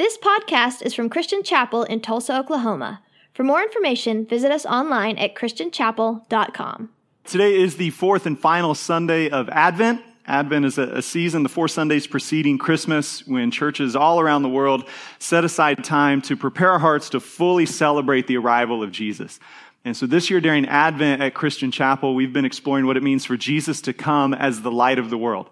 [0.00, 3.02] This podcast is from Christian Chapel in Tulsa, Oklahoma.
[3.34, 6.88] For more information, visit us online at christianchapel.com.
[7.24, 10.00] Today is the fourth and final Sunday of Advent.
[10.26, 14.88] Advent is a, season, the four Sundays preceding Christmas, when churches all around the world
[15.18, 19.38] set aside time to prepare our hearts to fully celebrate the arrival of Jesus.
[19.84, 23.26] And so this year during Advent at Christian Chapel, we've been exploring what it means
[23.26, 25.50] for Jesus to come as the light of the world.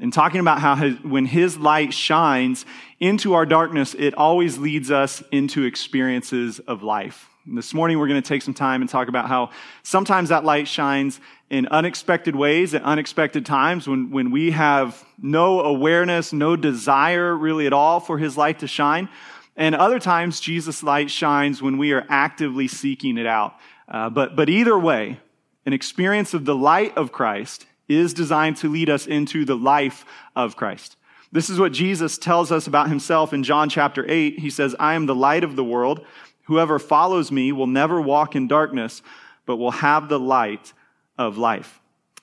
[0.00, 2.64] And talking about how his, when his light shines
[3.00, 7.28] into our darkness, it always leads us into experiences of life.
[7.46, 9.50] And this morning, we're going to take some time and talk about how
[9.82, 11.18] sometimes that light shines
[11.50, 17.66] in unexpected ways at unexpected times when, when we have no awareness, no desire really
[17.66, 19.08] at all for his light to shine.
[19.56, 23.54] And other times, Jesus' light shines when we are actively seeking it out.
[23.88, 25.18] Uh, but, but either way,
[25.66, 30.04] an experience of the light of Christ is designed to lead us into the life
[30.36, 30.96] of Christ.
[31.30, 34.38] This is what Jesus tells us about himself in John chapter 8.
[34.38, 36.04] He says, I am the light of the world.
[36.44, 39.02] Whoever follows me will never walk in darkness,
[39.44, 40.72] but will have the light
[41.18, 41.80] of life.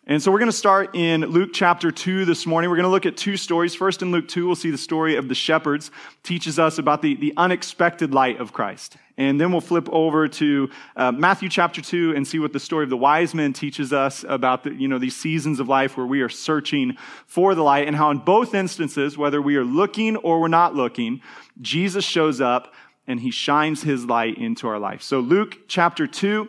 [0.07, 2.69] And so we're going to start in Luke chapter 2 this morning.
[2.69, 3.73] We're going to look at two stories.
[3.73, 5.89] First, in Luke 2, we'll see the story of the shepherds,
[6.21, 8.97] teaches us about the, the unexpected light of Christ.
[9.17, 12.83] And then we'll flip over to uh, Matthew chapter 2 and see what the story
[12.83, 16.05] of the wise men teaches us about the, you know, these seasons of life where
[16.05, 20.17] we are searching for the light and how in both instances, whether we are looking
[20.17, 21.19] or we're not looking,
[21.61, 22.75] Jesus shows up
[23.07, 25.01] and he shines his light into our life.
[25.01, 26.47] So Luke chapter 2,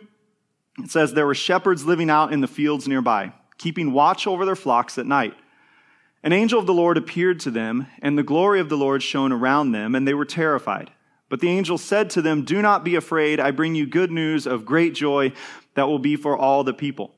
[0.83, 4.55] it says, There were shepherds living out in the fields nearby, keeping watch over their
[4.55, 5.33] flocks at night.
[6.23, 9.31] An angel of the Lord appeared to them, and the glory of the Lord shone
[9.31, 10.91] around them, and they were terrified.
[11.29, 13.39] But the angel said to them, Do not be afraid.
[13.39, 15.33] I bring you good news of great joy
[15.75, 17.13] that will be for all the people.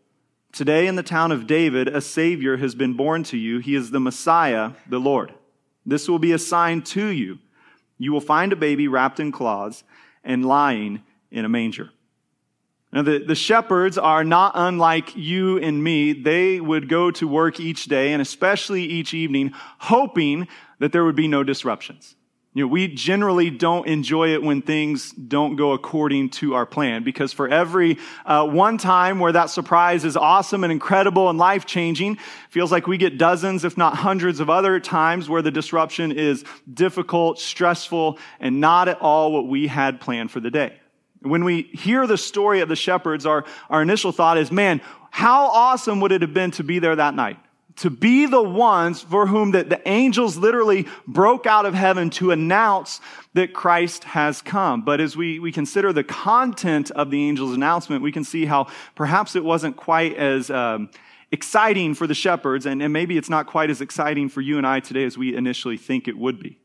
[0.51, 3.59] Today in the town of David, a Savior has been born to you.
[3.59, 5.33] He is the Messiah, the Lord.
[5.85, 7.39] This will be a sign to you
[7.99, 9.83] you will find a baby wrapped in cloths
[10.23, 11.91] and lying in a manger.
[12.91, 16.13] Now, the, the shepherds are not unlike you and me.
[16.13, 20.47] They would go to work each day and especially each evening, hoping
[20.79, 22.15] that there would be no disruptions.
[22.55, 27.03] You know, we generally don't enjoy it when things don't go according to our plan
[27.03, 31.67] because for every uh, one time where that surprise is awesome and incredible and life
[31.67, 32.17] changing,
[32.49, 36.43] feels like we get dozens, if not hundreds of other times where the disruption is
[36.73, 40.73] difficult, stressful, and not at all what we had planned for the day.
[41.21, 44.81] When we hear the story of the shepherds, our, our initial thought is, man,
[45.11, 47.37] how awesome would it have been to be there that night?
[47.79, 52.31] to be the ones for whom the, the angels literally broke out of heaven to
[52.31, 52.99] announce
[53.35, 54.81] that Christ has come.
[54.81, 58.67] But as we, we consider the content of the angel's announcement, we can see how
[58.95, 60.89] perhaps it wasn't quite as um,
[61.31, 64.67] exciting for the shepherds, and, and maybe it's not quite as exciting for you and
[64.67, 66.58] I today as we initially think it would be.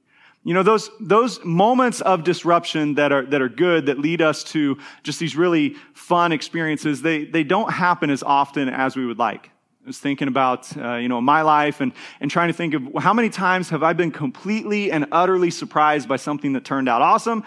[0.47, 4.45] You know, those, those moments of disruption that are, that are good, that lead us
[4.45, 9.19] to just these really fun experiences, they, they don't happen as often as we would
[9.19, 9.51] like.
[9.85, 12.83] I was thinking about, uh, you know, my life and, and trying to think of
[12.99, 17.01] how many times have I been completely and utterly surprised by something that turned out
[17.01, 17.43] awesome?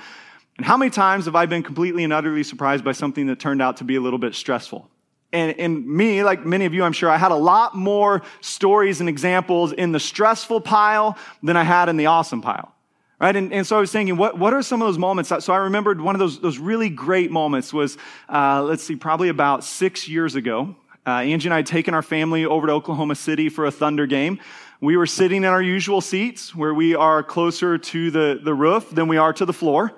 [0.58, 3.62] And how many times have I been completely and utterly surprised by something that turned
[3.62, 4.90] out to be a little bit stressful?
[5.32, 9.02] And, and me, like many of you, I'm sure, I had a lot more stories
[9.02, 12.74] and examples in the stressful pile than I had in the awesome pile.
[13.20, 13.36] Right?
[13.36, 15.32] And, and so I was thinking, what, what are some of those moments?
[15.40, 17.98] So I remembered one of those, those really great moments was,
[18.30, 20.76] uh, let's see, probably about six years ago.
[21.06, 24.06] Uh, Angie and I had taken our family over to Oklahoma City for a Thunder
[24.06, 24.40] game.
[24.82, 28.92] We were sitting in our usual seats where we are closer to the, the roof
[28.92, 29.94] than we are to the floor.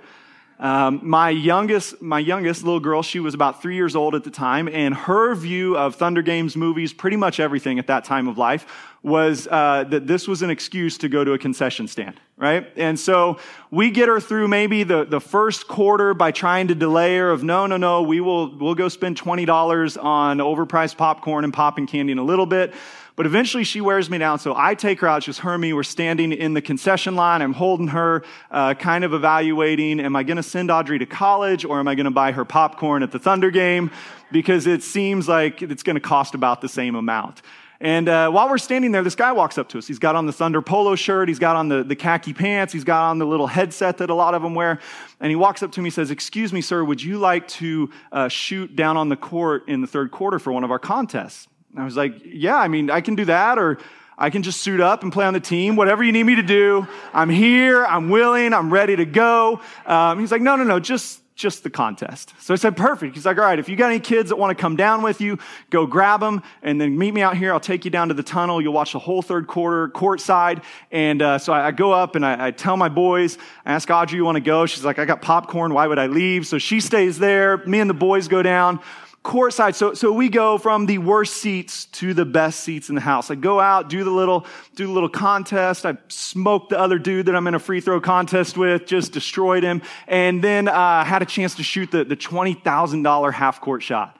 [0.59, 4.29] Um, my youngest, my youngest little girl, she was about three years old at the
[4.29, 8.37] time, and her view of Thunder Games movies, pretty much everything at that time of
[8.37, 8.65] life,
[9.01, 12.69] was uh, that this was an excuse to go to a concession stand, right?
[12.75, 13.39] And so
[13.71, 17.43] we get her through maybe the, the first quarter by trying to delay her of
[17.43, 21.87] no, no, no, we will we'll go spend twenty dollars on overpriced popcorn and popping
[21.87, 22.73] candy in a little bit.
[23.15, 24.39] But eventually she wears me down.
[24.39, 25.23] So I take her out.
[25.23, 25.73] just her and me.
[25.73, 27.41] We're standing in the concession line.
[27.41, 31.65] I'm holding her, uh, kind of evaluating, am I going to send Audrey to college
[31.65, 33.91] or am I going to buy her popcorn at the Thunder game?
[34.31, 37.41] Because it seems like it's going to cost about the same amount.
[37.81, 39.87] And uh, while we're standing there, this guy walks up to us.
[39.87, 41.29] He's got on the Thunder polo shirt.
[41.29, 42.73] He's got on the, the khaki pants.
[42.73, 44.79] He's got on the little headset that a lot of them wear.
[45.21, 47.89] And he walks up to me and says, Excuse me, sir, would you like to
[48.11, 51.47] uh, shoot down on the court in the third quarter for one of our contests?
[51.77, 53.77] I was like, yeah, I mean, I can do that, or
[54.17, 56.43] I can just suit up and play on the team, whatever you need me to
[56.43, 56.87] do.
[57.13, 59.61] I'm here, I'm willing, I'm ready to go.
[59.85, 62.33] Um, he's like, no, no, no, just, just the contest.
[62.39, 63.15] So I said, perfect.
[63.15, 65.21] He's like, all right, if you got any kids that want to come down with
[65.21, 65.39] you,
[65.69, 67.53] go grab them and then meet me out here.
[67.53, 68.61] I'll take you down to the tunnel.
[68.61, 70.61] You'll watch the whole third quarter courtside.
[70.91, 73.89] And uh, so I, I, go up and I, I, tell my boys, I ask
[73.89, 74.65] Audrey, you want to go?
[74.65, 75.73] She's like, I got popcorn.
[75.73, 76.45] Why would I leave?
[76.45, 77.57] So she stays there.
[77.65, 78.81] Me and the boys go down
[79.23, 79.75] courtside.
[79.75, 83.29] So, so we go from the worst seats to the best seats in the house.
[83.29, 84.45] I go out, do the little,
[84.75, 85.85] do the little contest.
[85.85, 89.63] I smoke the other dude that I'm in a free throw contest with, just destroyed
[89.63, 89.81] him.
[90.07, 94.17] And then, uh, had a chance to shoot the, the $20,000 half court shot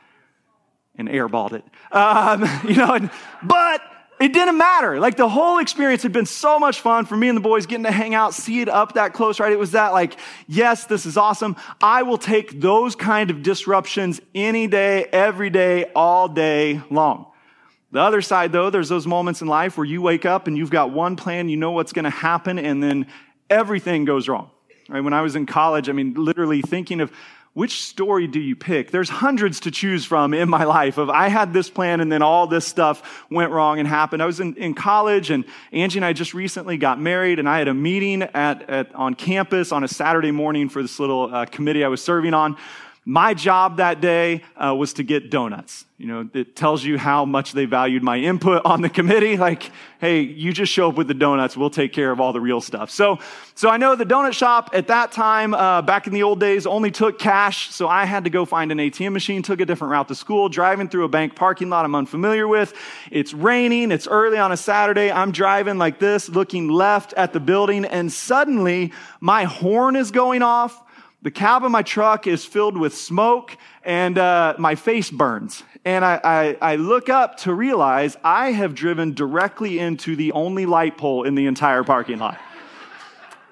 [0.95, 1.63] and airballed it.
[1.95, 3.09] Um, you know,
[3.41, 3.81] but
[4.19, 4.99] it didn't matter.
[4.99, 7.85] Like the whole experience had been so much fun for me and the boys getting
[7.85, 9.51] to hang out, see it up that close, right?
[9.51, 10.17] It was that like,
[10.47, 11.55] yes, this is awesome.
[11.81, 17.27] I will take those kind of disruptions any day, every day, all day long.
[17.91, 20.69] The other side though, there's those moments in life where you wake up and you've
[20.69, 23.07] got one plan, you know what's going to happen, and then
[23.49, 24.51] everything goes wrong.
[24.89, 25.01] Right?
[25.01, 27.11] When I was in college, I mean, literally thinking of
[27.53, 28.91] which story do you pick?
[28.91, 32.21] There's hundreds to choose from in my life of I had this plan and then
[32.21, 34.21] all this stuff went wrong and happened.
[34.21, 37.57] I was in, in college and Angie and I just recently got married and I
[37.57, 41.45] had a meeting at, at on campus on a Saturday morning for this little uh,
[41.45, 42.55] committee I was serving on
[43.09, 45.83] my job that day uh, was to get donuts.
[45.97, 49.37] You know, it tells you how much they valued my input on the committee.
[49.49, 51.55] Like, hey, you just show up with the donuts.
[51.55, 52.91] We'll take care of all the real stuff.
[52.91, 53.19] So,
[53.55, 56.67] so I know the donut shop at that time, uh, back in the old days,
[56.67, 57.73] only took cash.
[57.73, 60.49] So I had to go find an ATM machine, took a different route to school,
[60.49, 62.73] driving through a bank parking lot I'm unfamiliar with.
[63.11, 63.91] It's raining.
[63.91, 65.09] It's early on a Saturday.
[65.09, 67.85] I'm driving like this, looking left at the building.
[67.85, 68.91] And suddenly
[69.21, 70.83] my horn is going off
[71.21, 75.63] the cab of my truck is filled with smoke and uh, my face burns.
[75.83, 80.65] And I, I, I, look up to realize I have driven directly into the only
[80.65, 82.39] light pole in the entire parking lot.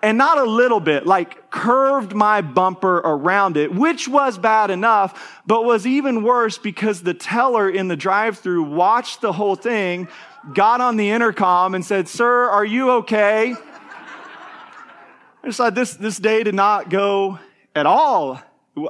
[0.01, 5.41] And not a little bit, like curved my bumper around it, which was bad enough,
[5.45, 10.07] but was even worse because the teller in the drive through watched the whole thing,
[10.53, 13.55] got on the intercom and said, Sir, are you okay?
[15.43, 17.39] I just thought this, this day did not go
[17.77, 18.41] at all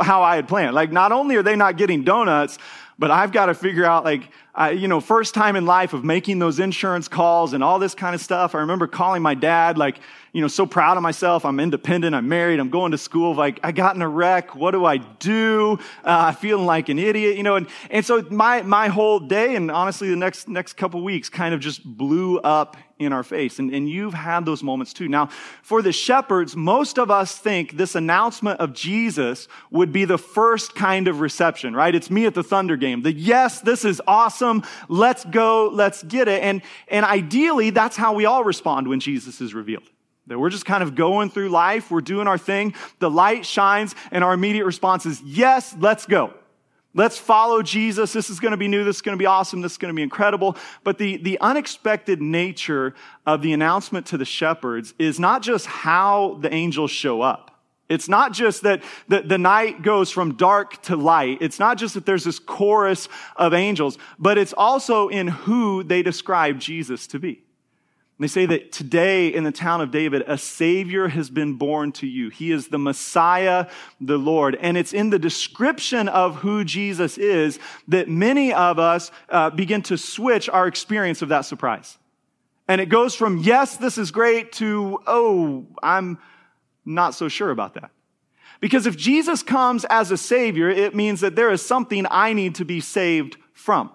[0.01, 0.75] how I had planned.
[0.75, 2.57] Like, not only are they not getting donuts,
[3.00, 6.04] but I've got to figure out, like, I, you know, first time in life of
[6.04, 8.56] making those insurance calls and all this kind of stuff.
[8.56, 10.00] I remember calling my dad, like,
[10.34, 11.45] you know, so proud of myself.
[11.45, 12.16] I'm independent.
[12.16, 12.60] I'm married.
[12.60, 13.36] I'm going to school.
[13.36, 14.56] Like, I got in a wreck.
[14.56, 15.78] What do I do?
[16.04, 19.69] Uh, feeling like an idiot, you know, and, and so my, my whole day and
[19.69, 23.59] honestly the next, next couple weeks kind of just blew up in our face.
[23.59, 25.07] And, and you've had those moments too.
[25.07, 25.27] Now,
[25.61, 30.75] for the shepherds, most of us think this announcement of Jesus would be the first
[30.75, 31.94] kind of reception, right?
[31.94, 33.03] It's me at the Thunder game.
[33.03, 34.63] The yes, this is awesome.
[34.88, 35.69] Let's go.
[35.71, 36.41] Let's get it.
[36.41, 39.89] And, and ideally, that's how we all respond when Jesus is revealed.
[40.27, 41.89] That we're just kind of going through life.
[41.89, 42.73] We're doing our thing.
[42.99, 46.33] The light shines and our immediate response is, yes, let's go.
[46.97, 48.11] Let's follow Jesus.
[48.11, 48.83] This is going to be new.
[48.83, 49.61] This is going to be awesome.
[49.61, 50.57] This is going to be incredible.
[50.83, 56.39] But the, the unexpected nature of the announcement to the shepherds is not just how
[56.41, 57.51] the angels show up.
[57.88, 61.38] It's not just that the, the night goes from dark to light.
[61.39, 66.01] It's not just that there's this chorus of angels, but it's also in who they
[66.01, 67.44] describe Jesus to be.
[68.19, 72.08] They say that today in the town of David, a Savior has been born to
[72.08, 72.30] you.
[72.30, 73.68] He is the Messiah,
[74.02, 74.56] the Lord.
[74.56, 79.84] And it's in the description of who Jesus is that many of us uh, begin
[79.84, 82.00] to switch our experience of that surprise.
[82.68, 86.18] And it goes from, yes, this is great, to, oh, I'm
[86.86, 87.92] not so sure about that.
[88.60, 92.56] Because if Jesus comes as a Savior, it means that there is something I need
[92.56, 93.92] to be saved from.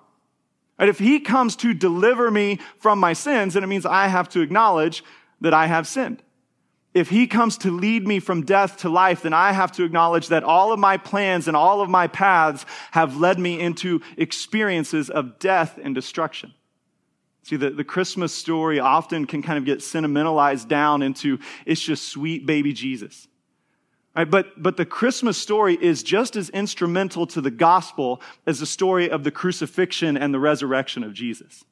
[0.82, 4.28] And if he comes to deliver me from my sins, then it means I have
[4.30, 5.04] to acknowledge
[5.40, 6.20] that I have sinned.
[6.92, 10.26] If he comes to lead me from death to life, then I have to acknowledge
[10.26, 15.08] that all of my plans and all of my paths have led me into experiences
[15.08, 16.52] of death and destruction.
[17.44, 22.08] See, the, the Christmas story often can kind of get sentimentalized down into it's just
[22.08, 23.28] sweet baby Jesus.
[24.14, 28.66] Right, but, but the Christmas story is just as instrumental to the gospel as the
[28.66, 31.64] story of the crucifixion and the resurrection of Jesus.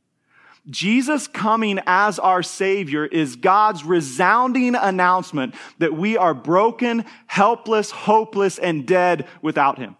[0.69, 8.59] Jesus coming as our Savior is God's resounding announcement that we are broken, helpless, hopeless,
[8.59, 9.97] and dead without Him.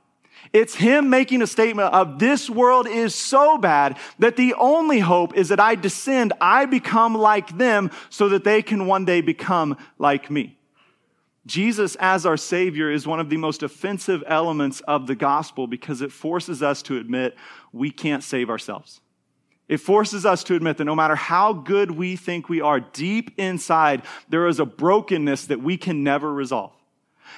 [0.53, 5.35] It's Him making a statement of this world is so bad that the only hope
[5.37, 9.77] is that I descend, I become like them so that they can one day become
[9.99, 10.59] like me.
[11.47, 16.03] Jesus as our Savior is one of the most offensive elements of the gospel because
[16.03, 17.37] it forces us to admit
[17.73, 19.01] we can't save ourselves.
[19.67, 23.33] It forces us to admit that no matter how good we think we are, deep
[23.39, 26.73] inside, there is a brokenness that we can never resolve.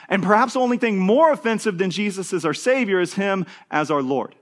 [0.09, 3.91] And perhaps the only thing more offensive than Jesus as our Savior is Him as
[3.91, 4.35] our Lord.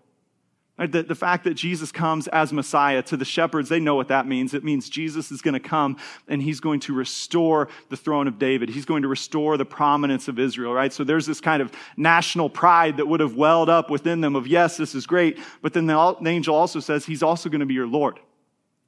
[0.81, 0.91] Right?
[0.91, 4.27] The, the fact that Jesus comes as Messiah to the shepherds, they know what that
[4.27, 4.55] means.
[4.55, 8.39] It means Jesus is going to come and he's going to restore the throne of
[8.39, 8.71] David.
[8.71, 10.91] He's going to restore the prominence of Israel, right?
[10.91, 14.47] So there's this kind of national pride that would have welled up within them of,
[14.47, 15.39] yes, this is great.
[15.61, 18.19] But then the, the angel also says he's also going to be your Lord.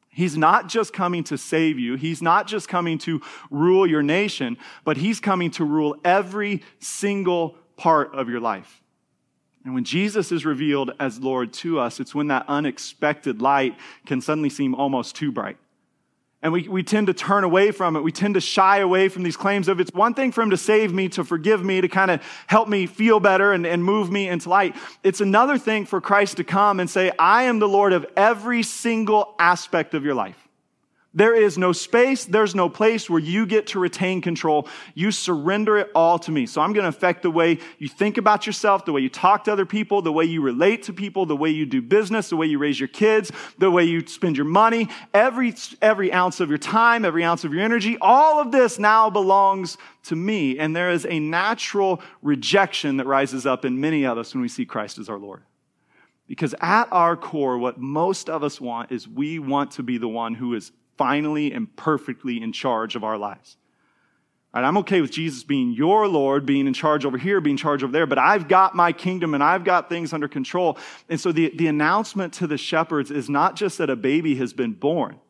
[0.08, 1.96] He's not just coming to save you.
[1.96, 3.20] He's not just coming to
[3.50, 8.81] rule your nation, but he's coming to rule every single part of your life.
[9.64, 13.76] And when Jesus is revealed as Lord to us, it's when that unexpected light
[14.06, 15.56] can suddenly seem almost too bright.
[16.44, 18.00] And we, we tend to turn away from it.
[18.00, 20.56] We tend to shy away from these claims of it's one thing for him to
[20.56, 24.10] save me, to forgive me, to kind of help me feel better and, and move
[24.10, 24.74] me into light.
[25.04, 28.64] It's another thing for Christ to come and say, I am the Lord of every
[28.64, 30.41] single aspect of your life.
[31.14, 34.66] There is no space, there's no place where you get to retain control.
[34.94, 36.46] You surrender it all to me.
[36.46, 39.44] So I'm going to affect the way you think about yourself, the way you talk
[39.44, 42.36] to other people, the way you relate to people, the way you do business, the
[42.36, 46.48] way you raise your kids, the way you spend your money, every, every ounce of
[46.48, 47.98] your time, every ounce of your energy.
[48.00, 50.58] All of this now belongs to me.
[50.58, 54.48] And there is a natural rejection that rises up in many of us when we
[54.48, 55.42] see Christ as our Lord.
[56.26, 60.08] Because at our core, what most of us want is we want to be the
[60.08, 63.56] one who is finally and perfectly in charge of our lives.
[64.54, 67.58] Right, I'm okay with Jesus being your Lord, being in charge over here, being in
[67.58, 70.76] charge over there, but I've got my kingdom and I've got things under control.
[71.08, 74.52] And so the, the announcement to the shepherds is not just that a baby has
[74.52, 75.20] been born,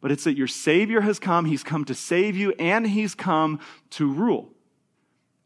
[0.00, 1.44] but it's that your Savior has come.
[1.44, 3.60] He's come to save you and He's come
[3.90, 4.48] to rule.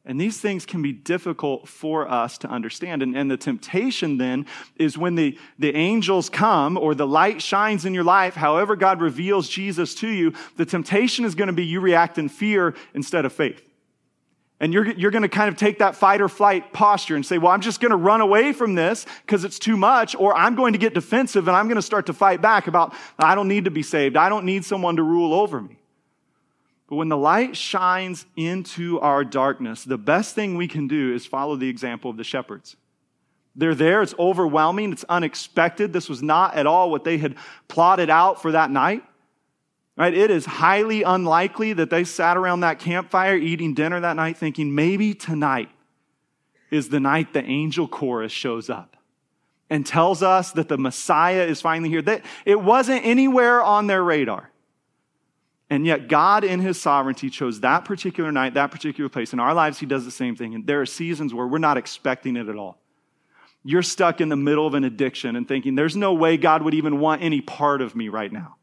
[0.07, 3.03] And these things can be difficult for us to understand.
[3.03, 4.45] And, and, the temptation then
[4.77, 9.01] is when the, the angels come or the light shines in your life, however God
[9.01, 13.25] reveals Jesus to you, the temptation is going to be you react in fear instead
[13.25, 13.67] of faith.
[14.61, 17.39] And you're, you're going to kind of take that fight or flight posture and say,
[17.39, 20.55] well, I'm just going to run away from this because it's too much, or I'm
[20.55, 23.49] going to get defensive and I'm going to start to fight back about, I don't
[23.49, 24.17] need to be saved.
[24.17, 25.79] I don't need someone to rule over me.
[26.95, 31.27] But when the light shines into our darkness, the best thing we can do is
[31.27, 32.77] follow the example of the shepherds.
[33.57, 35.93] They're there, it's overwhelming, it's unexpected.
[35.93, 37.35] This was not at all what they had
[37.67, 39.03] plotted out for that night.
[39.97, 40.15] Right?
[40.15, 44.73] It is highly unlikely that they sat around that campfire eating dinner that night thinking
[44.73, 45.71] maybe tonight
[46.71, 48.97] is the night the angel chorus shows up
[49.69, 52.03] and tells us that the Messiah is finally here.
[52.03, 54.53] That it wasn't anywhere on their radar.
[55.75, 59.33] And yet, God, in His sovereignty, chose that particular night, that particular place.
[59.33, 60.55] In our lives, He does the same thing.
[60.55, 62.79] And there are seasons where we're not expecting it at all.
[63.65, 66.75] You're stuck in the middle of an addiction and thinking, there's no way God would
[66.75, 68.55] even want any part of me right now.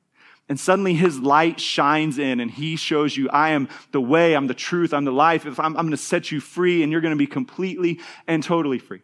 [0.47, 4.47] And suddenly His light shines in and He shows you, I am the way, I'm
[4.47, 5.45] the truth, I'm the life.
[5.45, 8.41] If I'm, I'm going to set you free and you're going to be completely and
[8.41, 9.01] totally free.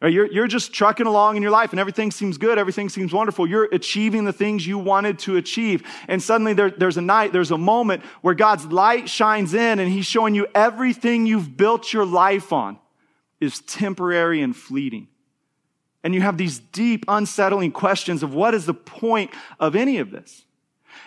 [0.00, 3.48] You're, you're just trucking along in your life and everything seems good, everything seems wonderful.
[3.48, 5.82] You're achieving the things you wanted to achieve.
[6.06, 9.90] And suddenly there, there's a night, there's a moment where God's light shines in and
[9.90, 12.78] He's showing you everything you've built your life on
[13.40, 15.08] is temporary and fleeting.
[16.04, 20.12] And you have these deep, unsettling questions of what is the point of any of
[20.12, 20.44] this?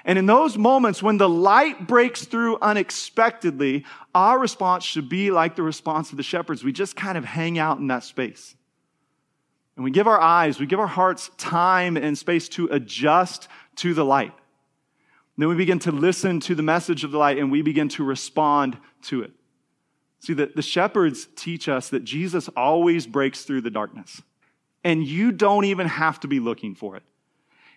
[0.04, 5.56] And in those moments when the light breaks through unexpectedly, our response should be like
[5.56, 6.62] the response of the shepherds.
[6.62, 8.56] We just kind of hang out in that space.
[9.82, 13.48] And we give our eyes, we give our hearts time and space to adjust
[13.78, 14.32] to the light.
[15.38, 18.04] then we begin to listen to the message of the light and we begin to
[18.04, 19.32] respond to it.
[20.20, 24.22] See, the, the shepherds teach us that Jesus always breaks through the darkness.
[24.84, 27.04] And you don't even have to be looking for it.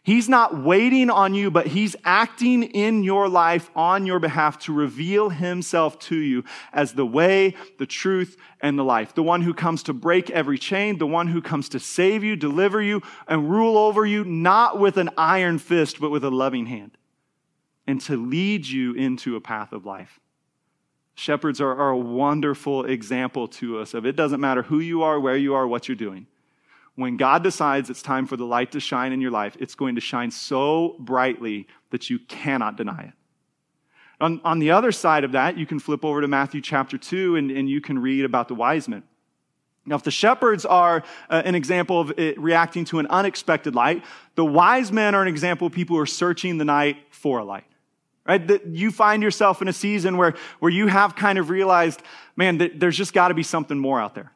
[0.05, 4.73] He's not waiting on you, but he's acting in your life on your behalf to
[4.75, 6.45] reveal himself to you
[6.75, 9.15] as the way, the truth, and the life.
[9.15, 12.37] The one who comes to break every chain, the one who comes to save you,
[12.37, 16.67] deliver you, and rule over you, not with an iron fist, but with a loving
[16.67, 16.99] hand,
[17.87, 20.21] and to lead you into a path of life.
[21.15, 25.19] Shepherds are, are a wonderful example to us of it doesn't matter who you are,
[25.19, 26.27] where you are, what you're doing
[26.97, 29.97] when God decides it's time for the light to shine in your life, it's going
[29.97, 33.13] to shine so brightly that you cannot deny it.
[34.21, 37.37] On, on the other side of that, you can flip over to Matthew chapter 2
[37.37, 39.03] and, and you can read about the wise men.
[39.87, 44.45] Now, if the shepherds are uh, an example of reacting to an unexpected light, the
[44.45, 47.65] wise men are an example of people who are searching the night for a light.
[48.27, 48.47] Right?
[48.47, 52.01] That you find yourself in a season where, where you have kind of realized,
[52.37, 54.33] man, that there's just got to be something more out there.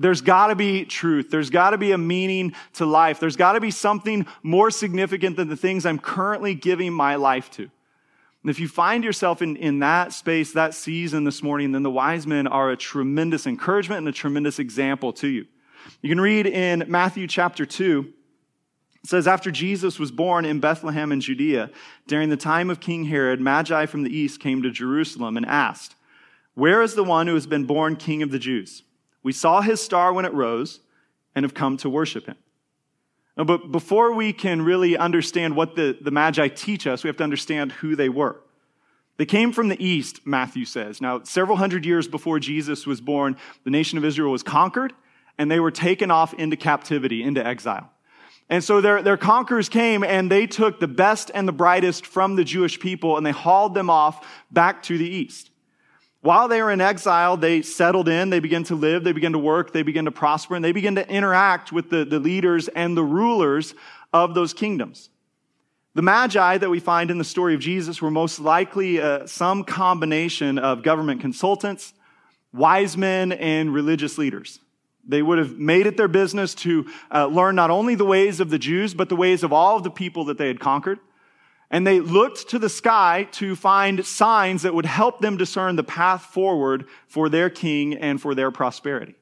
[0.00, 1.28] There's got to be truth.
[1.28, 3.18] There's got to be a meaning to life.
[3.18, 7.50] There's got to be something more significant than the things I'm currently giving my life
[7.52, 7.68] to.
[8.42, 11.90] And if you find yourself in, in that space, that season this morning, then the
[11.90, 15.46] wise men are a tremendous encouragement and a tremendous example to you.
[16.00, 18.12] You can read in Matthew chapter 2.
[19.02, 21.70] It says, After Jesus was born in Bethlehem in Judea,
[22.06, 25.96] during the time of King Herod, Magi from the east came to Jerusalem and asked,
[26.54, 28.84] Where is the one who has been born king of the Jews?
[29.22, 30.80] We saw his star when it rose
[31.34, 32.36] and have come to worship him.
[33.36, 37.24] But before we can really understand what the, the Magi teach us, we have to
[37.24, 38.40] understand who they were.
[39.16, 41.00] They came from the east, Matthew says.
[41.00, 44.92] Now, several hundred years before Jesus was born, the nation of Israel was conquered
[45.38, 47.90] and they were taken off into captivity, into exile.
[48.48, 52.36] And so their, their conquerors came and they took the best and the brightest from
[52.36, 55.50] the Jewish people and they hauled them off back to the east.
[56.20, 59.38] While they were in exile, they settled in, they began to live, they began to
[59.38, 62.96] work, they began to prosper, and they began to interact with the, the leaders and
[62.96, 63.74] the rulers
[64.12, 65.10] of those kingdoms.
[65.94, 69.64] The Magi that we find in the story of Jesus were most likely uh, some
[69.64, 71.94] combination of government consultants,
[72.52, 74.60] wise men, and religious leaders.
[75.06, 78.50] They would have made it their business to uh, learn not only the ways of
[78.50, 80.98] the Jews, but the ways of all of the people that they had conquered.
[81.70, 85.84] And they looked to the sky to find signs that would help them discern the
[85.84, 89.14] path forward for their king and for their prosperity.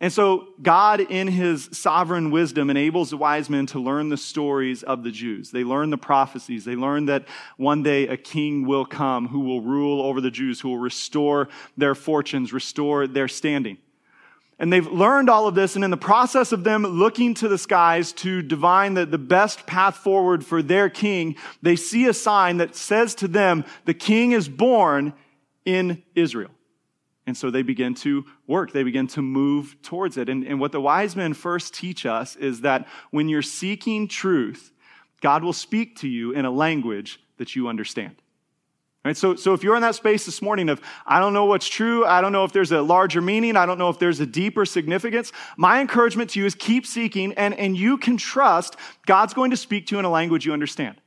[0.00, 4.82] And so God, in his sovereign wisdom, enables the wise men to learn the stories
[4.82, 5.52] of the Jews.
[5.52, 6.64] They learn the prophecies.
[6.64, 7.26] They learn that
[7.56, 11.48] one day a king will come who will rule over the Jews, who will restore
[11.76, 13.78] their fortunes, restore their standing.
[14.62, 17.58] And they've learned all of this, and in the process of them looking to the
[17.58, 22.58] skies to divine the, the best path forward for their king, they see a sign
[22.58, 25.14] that says to them, the king is born
[25.64, 26.52] in Israel.
[27.26, 28.70] And so they begin to work.
[28.70, 30.28] They begin to move towards it.
[30.28, 34.70] And, and what the wise men first teach us is that when you're seeking truth,
[35.20, 38.21] God will speak to you in a language that you understand.
[39.04, 39.16] Right?
[39.16, 42.04] So, so if you're in that space this morning of, I don't know what's true,
[42.06, 44.64] I don't know if there's a larger meaning, I don't know if there's a deeper
[44.64, 49.50] significance, my encouragement to you is keep seeking and, and you can trust God's going
[49.50, 51.00] to speak to you in a language you understand.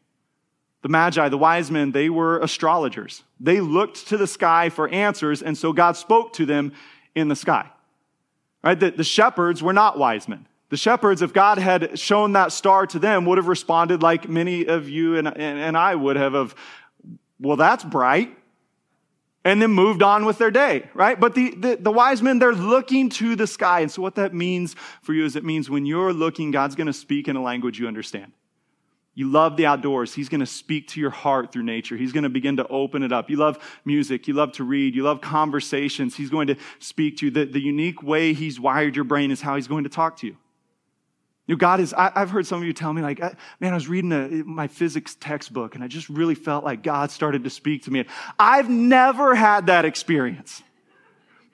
[0.82, 3.24] The Magi, the wise men, they were astrologers.
[3.40, 6.74] They looked to the sky for answers, and so God spoke to them
[7.16, 7.72] in the sky.
[8.62, 8.80] Right?
[8.80, 10.48] The, the shepherds were not wise men.
[10.70, 14.66] The shepherds, if God had shown that star to them, would have responded like many
[14.66, 16.55] of you and, and, and I would have of,
[17.46, 18.36] well, that's bright.
[19.44, 21.20] And then moved on with their day, right?
[21.20, 23.81] But the, the, the, wise men, they're looking to the sky.
[23.81, 26.88] And so what that means for you is it means when you're looking, God's going
[26.88, 28.31] to speak in a language you understand.
[29.14, 30.14] You love the outdoors.
[30.14, 31.96] He's going to speak to your heart through nature.
[31.96, 33.29] He's going to begin to open it up.
[33.29, 34.27] You love music.
[34.27, 34.96] You love to read.
[34.96, 36.16] You love conversations.
[36.16, 37.31] He's going to speak to you.
[37.31, 40.27] The, the unique way he's wired your brain is how he's going to talk to
[40.27, 40.38] you.
[41.48, 43.72] You know, God is, I, have heard some of you tell me, like, uh, man,
[43.72, 47.44] I was reading a, my physics textbook and I just really felt like God started
[47.44, 48.05] to speak to me.
[48.40, 50.64] I've never had that experience.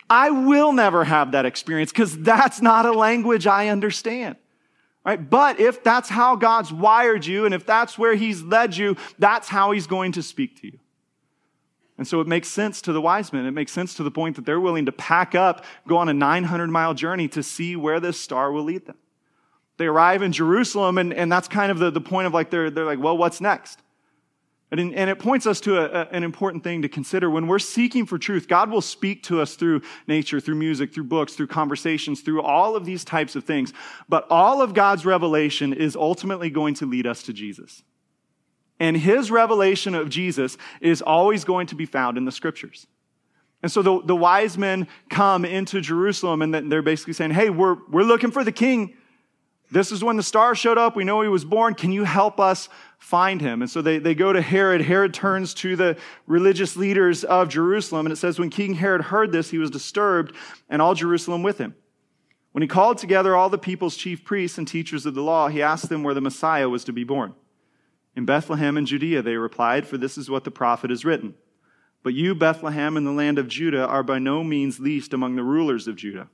[0.10, 4.38] I will never have that experience because that's not a language I understand.
[5.06, 5.30] Right?
[5.30, 9.47] But if that's how God's wired you and if that's where He's led you, that's
[9.47, 10.80] how He's going to speak to you.
[11.97, 13.45] And so it makes sense to the wise men.
[13.45, 16.13] It makes sense to the point that they're willing to pack up, go on a
[16.13, 18.97] 900 mile journey to see where this star will lead them.
[19.81, 22.69] They arrive in Jerusalem, and, and that's kind of the, the point of like, they're,
[22.69, 23.79] they're like, well, what's next?
[24.69, 27.31] And, in, and it points us to a, a, an important thing to consider.
[27.31, 31.05] When we're seeking for truth, God will speak to us through nature, through music, through
[31.05, 33.73] books, through conversations, through all of these types of things.
[34.07, 37.81] But all of God's revelation is ultimately going to lead us to Jesus.
[38.79, 42.85] And his revelation of Jesus is always going to be found in the scriptures.
[43.63, 47.77] And so the, the wise men come into Jerusalem and they're basically saying, Hey, we're,
[47.89, 48.95] we're looking for the king.
[49.71, 50.97] This is when the star showed up.
[50.97, 51.75] We know he was born.
[51.75, 53.62] Can you help us find him?
[53.62, 54.81] And so they, they go to Herod.
[54.81, 58.05] Herod turns to the religious leaders of Jerusalem.
[58.05, 60.36] And it says, when King Herod heard this, he was disturbed,
[60.69, 61.73] and all Jerusalem with him.
[62.51, 65.62] When he called together all the people's chief priests and teachers of the law, he
[65.62, 67.34] asked them where the Messiah was to be born.
[68.13, 71.34] In Bethlehem in Judea, they replied, for this is what the prophet has written.
[72.03, 75.43] But you, Bethlehem, in the land of Judah, are by no means least among the
[75.43, 76.27] rulers of Judah.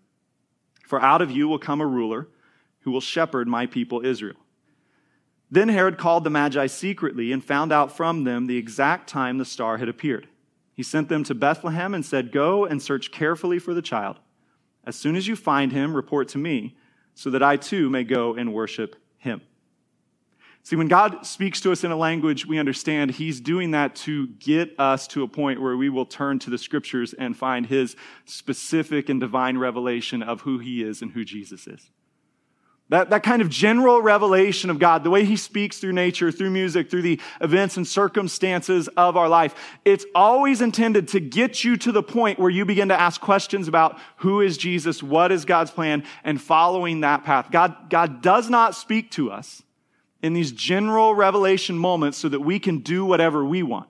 [0.87, 2.29] For out of you will come a ruler
[2.87, 4.37] who will shepherd my people Israel.
[5.51, 9.43] Then Herod called the Magi secretly and found out from them the exact time the
[9.43, 10.29] star had appeared.
[10.73, 14.19] He sent them to Bethlehem and said, Go and search carefully for the child.
[14.85, 16.77] As soon as you find him, report to me,
[17.13, 19.41] so that I too may go and worship him.
[20.63, 24.27] See, when God speaks to us in a language we understand, He's doing that to
[24.27, 27.97] get us to a point where we will turn to the scriptures and find His
[28.23, 31.91] specific and divine revelation of who He is and who Jesus is.
[32.89, 36.51] That, that kind of general revelation of God, the way He speaks through nature, through
[36.51, 41.75] music, through the events and circumstances of our life, it's always intended to get you
[41.77, 45.43] to the point where you begin to ask questions about who is Jesus, what is
[45.43, 47.51] God's plan, and following that path.
[47.51, 49.63] God, God does not speak to us
[50.21, 53.89] in these general revelation moments so that we can do whatever we want.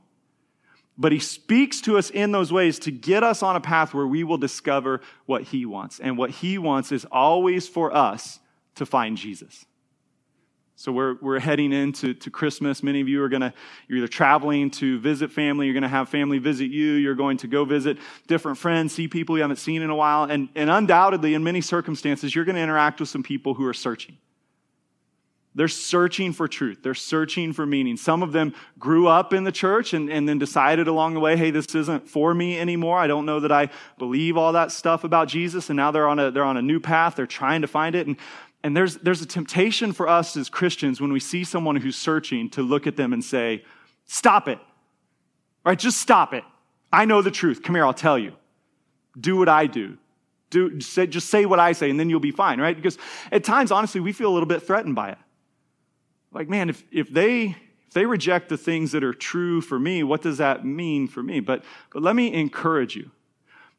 [0.98, 4.08] But he speaks to us in those ways to get us on a path where
[4.08, 6.00] we will discover what he wants.
[6.00, 8.40] And what he wants is always for us
[8.78, 9.66] to find Jesus.
[10.80, 12.84] So we're, we're heading into to Christmas.
[12.84, 13.52] Many of you are going to,
[13.88, 17.38] you're either traveling to visit family, you're going to have family visit you, you're going
[17.38, 20.26] to go visit different friends, see people you haven't seen in a while.
[20.26, 23.74] And, and undoubtedly, in many circumstances, you're going to interact with some people who are
[23.74, 24.18] searching.
[25.56, 26.84] They're searching for truth.
[26.84, 27.98] They're searching for meaning.
[27.98, 31.36] Some of them grew up in the church and, and then decided along the way,
[31.36, 33.00] hey, this isn't for me anymore.
[33.00, 35.72] I don't know that I believe all that stuff about Jesus.
[35.72, 37.16] And now they're on a, they're on a new path.
[37.16, 38.06] They're trying to find it.
[38.06, 38.18] And,
[38.68, 42.50] and there's, there's a temptation for us as Christians when we see someone who's searching
[42.50, 43.64] to look at them and say,
[44.08, 44.60] stop it.
[45.64, 45.80] Right?
[45.80, 46.44] Just stop it.
[46.92, 47.64] I know the truth.
[47.64, 48.34] Come here, I'll tell you.
[49.18, 49.98] Do what I do.
[50.50, 52.76] Do, say, just say what I say and then you'll be fine, right?
[52.76, 52.98] Because
[53.32, 55.18] at times, honestly, we feel a little bit threatened by it.
[56.34, 57.56] Like, man, if, if they
[57.88, 61.24] if they reject the things that are true for me, what does that mean for
[61.24, 61.40] me?
[61.40, 63.12] But, but let me encourage you.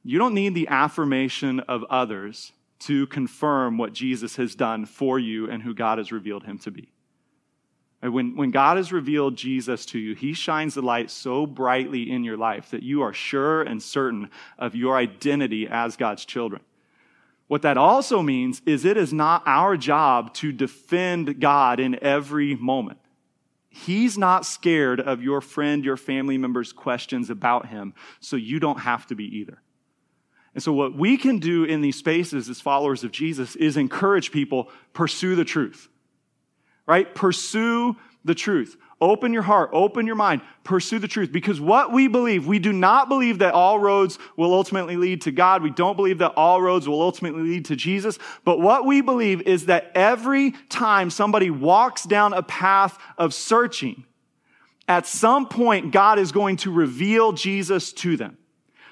[0.03, 5.50] You don't need the affirmation of others to confirm what Jesus has done for you
[5.50, 6.92] and who God has revealed him to be.
[8.00, 12.22] When, when God has revealed Jesus to you, he shines the light so brightly in
[12.22, 16.62] your life that you are sure and certain of your identity as God's children.
[17.48, 22.54] What that also means is it is not our job to defend God in every
[22.54, 23.00] moment.
[23.68, 28.80] He's not scared of your friend, your family member's questions about him, so you don't
[28.80, 29.60] have to be either.
[30.59, 34.33] And so, what we can do in these spaces as followers of Jesus is encourage
[34.33, 35.88] people pursue the truth,
[36.85, 37.14] right?
[37.14, 37.94] Pursue
[38.25, 38.77] the truth.
[39.01, 41.31] Open your heart, open your mind, pursue the truth.
[41.31, 45.31] Because what we believe, we do not believe that all roads will ultimately lead to
[45.31, 45.62] God.
[45.62, 48.18] We don't believe that all roads will ultimately lead to Jesus.
[48.44, 54.07] But what we believe is that every time somebody walks down a path of searching,
[54.88, 58.38] at some point, God is going to reveal Jesus to them.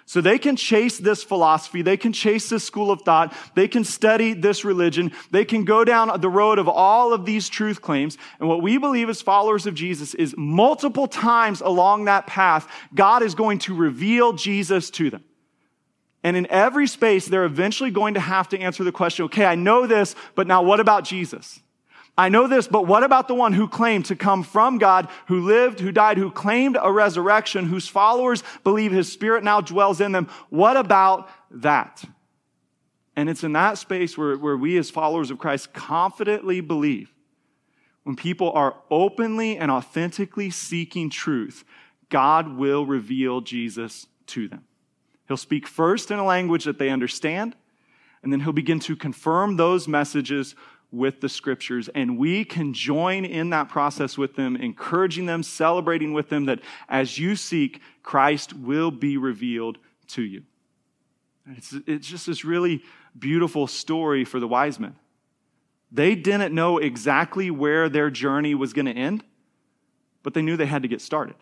[0.09, 1.83] So they can chase this philosophy.
[1.83, 3.35] They can chase this school of thought.
[3.57, 5.11] They can study this religion.
[5.33, 8.17] They can go down the road of all of these truth claims.
[8.39, 13.25] And what we believe as followers of Jesus is multiple times along that path, God
[13.25, 15.25] is going to reveal Jesus to them.
[16.23, 19.57] And in every space, they're eventually going to have to answer the question, okay, I
[19.57, 21.61] know this, but now what about Jesus?
[22.19, 25.45] I know this, but what about the one who claimed to come from God, who
[25.45, 30.13] lived, who died, who claimed a resurrection, whose followers believe his spirit now dwells in
[30.13, 30.29] them?
[30.49, 32.05] What about that?
[33.17, 37.13] And it's in that space where, where we as followers of Christ confidently believe
[38.07, 41.65] when people are openly and authentically seeking truth,
[42.09, 44.65] God will reveal Jesus to them.
[45.27, 47.57] He'll speak first in a language that they understand,
[48.23, 50.55] and then he'll begin to confirm those messages
[50.93, 56.13] with the scriptures, and we can join in that process with them, encouraging them, celebrating
[56.13, 60.45] with them that as you seek, Christ will be revealed to you.
[61.57, 62.83] It's, it's just this really
[63.19, 64.97] beautiful story for the wise men.
[65.93, 69.25] They didn't know exactly where their journey was going to end,
[70.23, 71.37] but they knew they had to get started.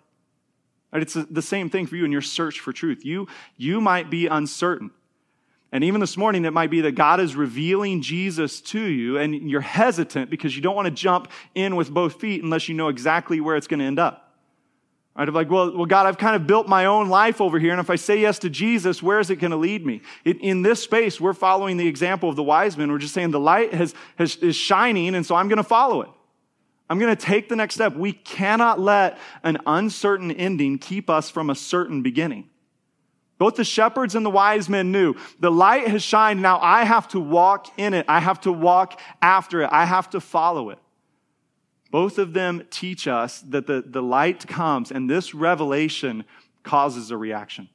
[0.92, 3.04] It's the same thing for you in your search for truth.
[3.04, 3.26] You,
[3.56, 4.90] you might be uncertain.
[5.74, 9.50] And even this morning, it might be that God is revealing Jesus to you and
[9.50, 12.86] you're hesitant because you don't want to jump in with both feet unless you know
[12.86, 14.36] exactly where it's going to end up.
[15.16, 15.28] Right?
[15.28, 17.72] Of like, well, well, God, I've kind of built my own life over here.
[17.72, 20.02] And if I say yes to Jesus, where is it going to lead me?
[20.24, 22.92] It, in this space, we're following the example of the wise men.
[22.92, 25.16] We're just saying the light has, has, is shining.
[25.16, 26.08] And so I'm going to follow it.
[26.88, 27.96] I'm going to take the next step.
[27.96, 32.48] We cannot let an uncertain ending keep us from a certain beginning.
[33.44, 36.40] Both the shepherds and the wise men knew the light has shined.
[36.40, 38.06] Now I have to walk in it.
[38.08, 39.68] I have to walk after it.
[39.70, 40.78] I have to follow it.
[41.90, 46.24] Both of them teach us that the, the light comes and this revelation
[46.62, 47.68] causes a reaction.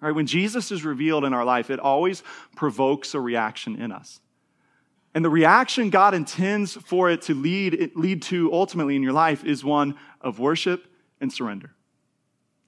[0.00, 2.22] All right, when Jesus is revealed in our life, it always
[2.56, 4.18] provokes a reaction in us.
[5.14, 9.44] And the reaction God intends for it to lead, lead to ultimately in your life
[9.44, 10.86] is one of worship
[11.20, 11.74] and surrender.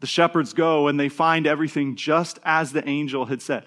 [0.03, 3.67] The shepherds go and they find everything just as the angel had said.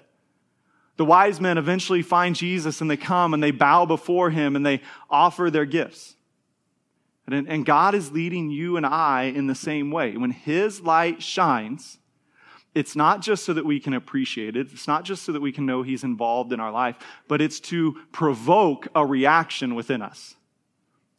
[0.98, 4.64] The wise men eventually find Jesus and they come and they bow before him and
[4.64, 6.14] they offer their gifts.
[7.26, 10.18] And, and God is leading you and I in the same way.
[10.18, 11.96] When his light shines,
[12.74, 14.68] it's not just so that we can appreciate it.
[14.74, 17.60] It's not just so that we can know He's involved in our life, but it's
[17.60, 20.35] to provoke a reaction within us.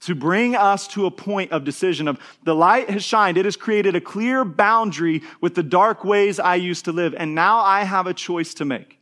[0.01, 3.37] To bring us to a point of decision of the light has shined.
[3.37, 7.15] It has created a clear boundary with the dark ways I used to live.
[7.17, 8.99] And now I have a choice to make.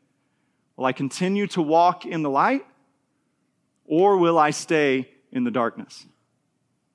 [0.77, 2.65] Will I continue to walk in the light
[3.85, 6.05] or will I stay in the darkness?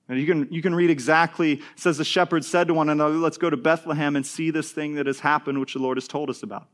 [0.08, 3.38] And you can, you can read exactly, says the shepherds said to one another, let's
[3.38, 6.30] go to Bethlehem and see this thing that has happened, which the Lord has told
[6.30, 6.66] us about.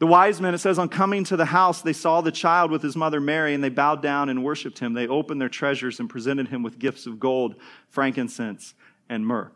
[0.00, 2.82] The wise men, it says, on coming to the house, they saw the child with
[2.82, 4.94] his mother Mary, and they bowed down and worshiped him.
[4.94, 7.56] They opened their treasures and presented him with gifts of gold,
[7.90, 8.74] frankincense,
[9.10, 9.52] and myrrh.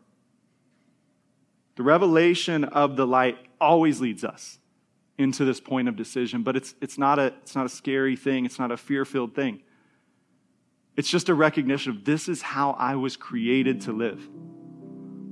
[1.77, 4.59] The revelation of the light always leads us
[5.17, 8.45] into this point of decision, but it's, it's, not, a, it's not a scary thing,
[8.45, 9.63] it's not a fear filled thing.
[10.95, 14.29] It's just a recognition of this is how I was created to live.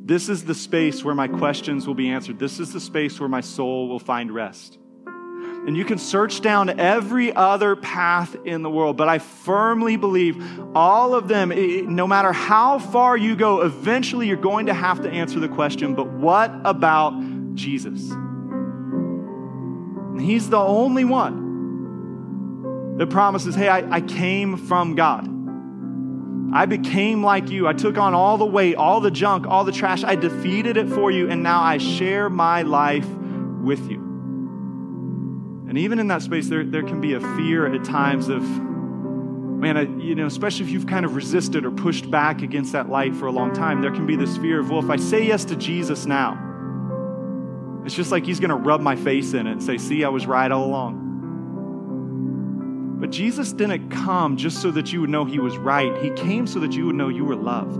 [0.06, 2.39] This is the space where my questions will be answered.
[2.39, 4.80] This is the space where my soul will find rest.
[5.65, 10.43] And you can search down every other path in the world, but I firmly believe
[10.76, 11.54] all of them,
[11.95, 15.95] no matter how far you go, eventually you're going to have to answer the question
[15.95, 17.13] but what about
[17.56, 18.02] Jesus?
[20.19, 25.30] He's the only one that promises, hey, I, I came from God.
[26.54, 27.67] I became like you.
[27.67, 30.04] I took on all the weight, all the junk, all the trash.
[30.04, 34.12] I defeated it for you, and now I share my life with you.
[35.73, 39.75] And even in that space, there, there can be a fear at times of, man,
[39.75, 43.15] I, you know, especially if you've kind of resisted or pushed back against that light
[43.15, 45.45] for a long time, there can be this fear of, well, if I say yes
[45.45, 46.38] to Jesus now,
[47.83, 50.09] it's just like he's going to rub my face in it and say, see, I
[50.09, 50.99] was right all along.
[52.99, 55.97] But Jesus didn't come just so that you would know he was right.
[56.03, 57.79] He came so that you would know you were loved.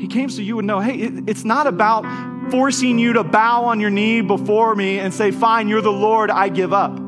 [0.00, 2.04] He came so you would know, hey, it, it's not about
[2.50, 6.30] forcing you to bow on your knee before me and say, fine, you're the Lord,
[6.30, 6.98] I give up.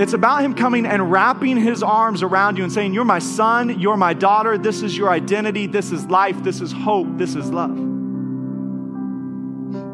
[0.00, 3.80] It's about him coming and wrapping his arms around you and saying, You're my son,
[3.80, 7.50] you're my daughter, this is your identity, this is life, this is hope, this is
[7.50, 7.76] love.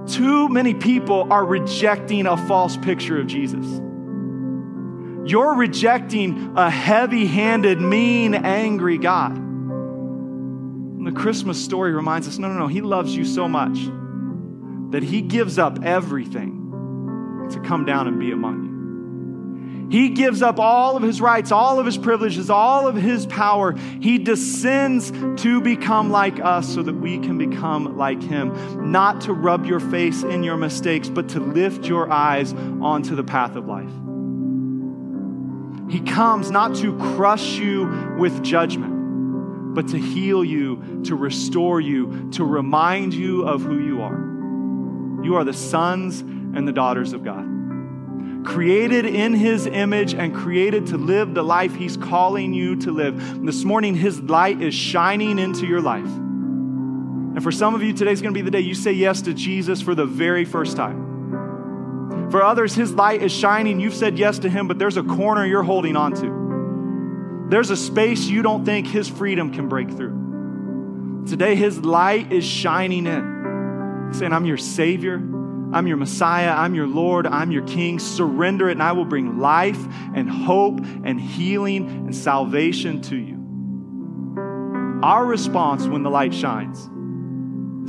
[0.06, 3.64] Too many people are rejecting a false picture of Jesus.
[5.26, 9.43] You're rejecting a heavy handed, mean, angry God.
[11.04, 13.78] And the Christmas story reminds us no, no, no, He loves you so much
[14.90, 19.90] that He gives up everything to come down and be among you.
[19.90, 23.76] He gives up all of his rights, all of his privileges, all of his power.
[24.00, 25.10] He descends
[25.42, 28.90] to become like us so that we can become like him.
[28.90, 33.24] Not to rub your face in your mistakes, but to lift your eyes onto the
[33.24, 33.92] path of life.
[35.92, 39.03] He comes not to crush you with judgment,
[39.74, 45.24] but to heal you, to restore you, to remind you of who you are.
[45.24, 47.50] You are the sons and the daughters of God.
[48.44, 53.18] Created in His image and created to live the life He's calling you to live.
[53.36, 56.04] And this morning, His light is shining into your life.
[56.04, 59.34] And for some of you, today's going to be the day you say yes to
[59.34, 62.30] Jesus for the very first time.
[62.30, 63.80] For others, His light is shining.
[63.80, 66.43] You've said yes to Him, but there's a corner you're holding on to.
[67.48, 71.24] There's a space you don't think His freedom can break through.
[71.28, 75.16] Today, His light is shining in, saying, I'm your Savior.
[75.72, 76.52] I'm your Messiah.
[76.52, 77.26] I'm your Lord.
[77.26, 77.98] I'm your King.
[77.98, 83.40] Surrender it, and I will bring life and hope and healing and salvation to you.
[85.02, 86.88] Our response when the light shines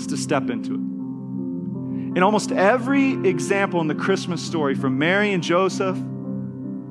[0.02, 2.18] is to step into it.
[2.18, 5.98] In almost every example in the Christmas story, from Mary and Joseph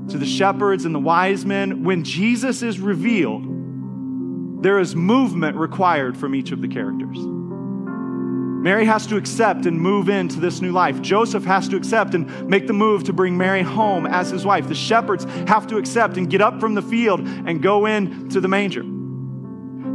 [0.09, 6.17] to the shepherds and the wise men, when Jesus is revealed, there is movement required
[6.17, 7.19] from each of the characters.
[7.19, 11.03] Mary has to accept and move into this new life.
[11.03, 14.69] Joseph has to accept and make the move to bring Mary home as his wife.
[14.69, 18.41] The shepherds have to accept and get up from the field and go in to
[18.41, 18.85] the manger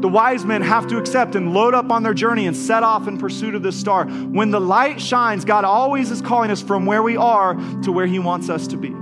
[0.02, 3.08] the wise men have to accept and load up on their journey and set off
[3.08, 4.06] in pursuit of this star.
[4.06, 8.08] When the light shines, God always is calling us from where we are to where
[8.08, 8.96] He wants us to be.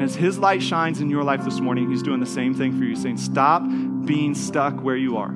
[0.00, 2.78] And as His light shines in your life this morning, He's doing the same thing
[2.78, 3.62] for you, saying, Stop
[4.06, 5.34] being stuck where you are.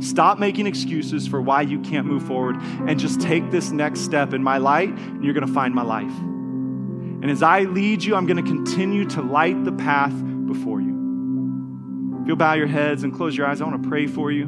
[0.00, 4.32] Stop making excuses for why you can't move forward and just take this next step
[4.32, 6.18] in my light, and you're going to find my life.
[6.18, 10.14] And as I lead you, I'm going to continue to light the path
[10.46, 12.18] before you.
[12.22, 14.46] If you'll bow your heads and close your eyes, I want to pray for you.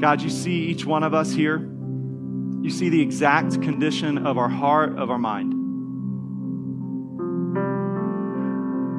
[0.00, 1.58] God, you see each one of us here.
[1.58, 5.57] You see the exact condition of our heart, of our mind.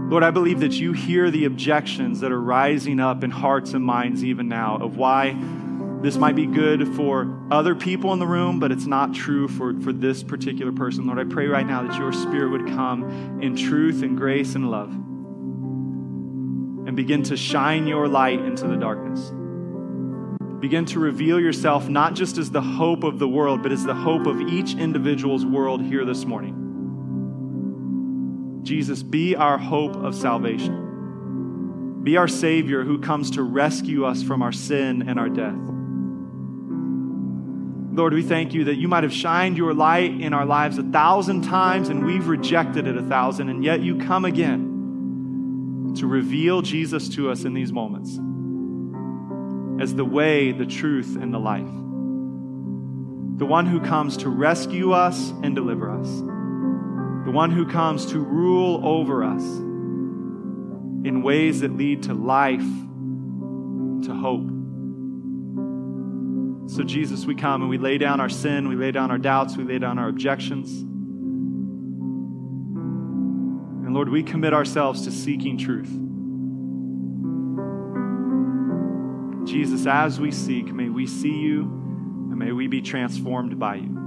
[0.10, 3.86] Lord, I believe that you hear the objections that are rising up in hearts and
[3.86, 5.36] minds even now of why
[6.02, 9.78] This might be good for other people in the room, but it's not true for,
[9.82, 11.06] for this particular person.
[11.06, 14.72] Lord, I pray right now that your spirit would come in truth and grace and
[14.72, 14.92] love
[16.88, 19.34] and begin to shine your light into the darkness.
[20.62, 23.94] Begin to reveal yourself not just as the hope of the world, but as the
[23.94, 26.59] hope of each individual's world here this morning.
[28.70, 32.04] Jesus, be our hope of salvation.
[32.04, 35.58] Be our Savior who comes to rescue us from our sin and our death.
[37.98, 40.84] Lord, we thank you that you might have shined your light in our lives a
[40.84, 46.62] thousand times and we've rejected it a thousand, and yet you come again to reveal
[46.62, 48.20] Jesus to us in these moments
[49.82, 51.66] as the way, the truth, and the life.
[53.40, 56.22] The one who comes to rescue us and deliver us.
[57.30, 62.66] The one who comes to rule over us in ways that lead to life,
[64.08, 64.50] to hope.
[66.72, 69.56] So, Jesus, we come and we lay down our sin, we lay down our doubts,
[69.56, 70.72] we lay down our objections.
[73.86, 75.96] And Lord, we commit ourselves to seeking truth.
[79.48, 83.99] Jesus, as we seek, may we see you and may we be transformed by you.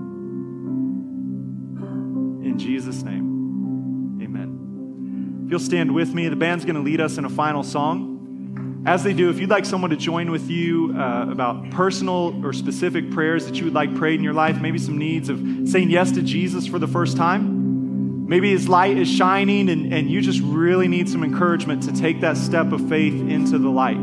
[2.43, 5.45] In Jesus' name, amen.
[5.45, 8.83] If you'll stand with me, the band's going to lead us in a final song.
[8.85, 12.53] As they do, if you'd like someone to join with you uh, about personal or
[12.53, 15.91] specific prayers that you would like prayed in your life, maybe some needs of saying
[15.91, 20.21] yes to Jesus for the first time, maybe his light is shining and, and you
[20.21, 23.99] just really need some encouragement to take that step of faith into the light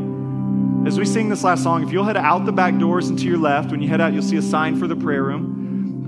[0.86, 3.26] as we sing this last song, if you'll head out the back doors and to
[3.26, 5.59] your left, when you head out, you'll see a sign for the prayer room.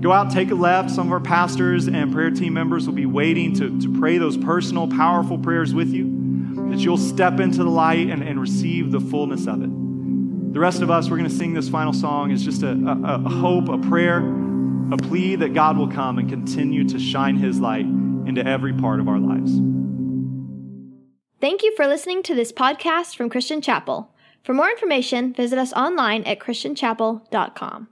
[0.02, 0.90] Go out, take a left.
[0.90, 4.36] Some of our pastors and prayer team members will be waiting to, to pray those
[4.36, 8.98] personal, powerful prayers with you, that you'll step into the light and, and receive the
[8.98, 9.70] fullness of it.
[10.52, 13.22] The rest of us, we're going to sing this final song It's just a, a,
[13.24, 14.18] a hope, a prayer,
[14.92, 18.98] a plea that God will come and continue to shine his light into every part
[18.98, 19.52] of our lives.
[21.40, 24.12] Thank you for listening to this podcast from Christian Chapel.
[24.42, 27.91] For more information, visit us online at christianchapel.com.